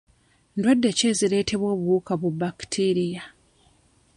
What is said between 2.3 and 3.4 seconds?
bakitiiriya?